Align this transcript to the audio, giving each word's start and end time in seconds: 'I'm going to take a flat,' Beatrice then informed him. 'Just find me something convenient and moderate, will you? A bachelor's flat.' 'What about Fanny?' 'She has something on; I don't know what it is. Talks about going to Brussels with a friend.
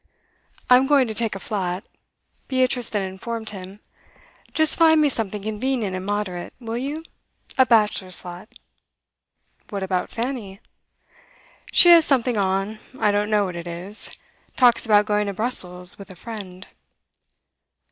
'I'm 0.67 0.87
going 0.87 1.07
to 1.09 1.13
take 1.13 1.35
a 1.35 1.39
flat,' 1.39 1.83
Beatrice 2.47 2.89
then 2.89 3.03
informed 3.03 3.51
him. 3.51 3.81
'Just 4.51 4.75
find 4.75 4.99
me 4.99 5.09
something 5.09 5.43
convenient 5.43 5.95
and 5.95 6.03
moderate, 6.03 6.55
will 6.59 6.75
you? 6.79 7.03
A 7.59 7.67
bachelor's 7.67 8.19
flat.' 8.21 8.51
'What 9.69 9.83
about 9.83 10.09
Fanny?' 10.09 10.59
'She 11.71 11.89
has 11.89 12.03
something 12.05 12.35
on; 12.35 12.79
I 12.99 13.11
don't 13.11 13.29
know 13.29 13.45
what 13.45 13.55
it 13.55 13.67
is. 13.67 14.09
Talks 14.57 14.85
about 14.87 15.05
going 15.05 15.27
to 15.27 15.33
Brussels 15.35 15.99
with 15.99 16.09
a 16.09 16.15
friend. 16.15 16.65